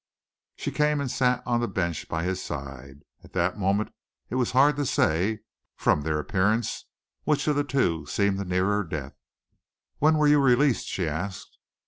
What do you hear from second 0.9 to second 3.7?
and sat on the bench by his side. At that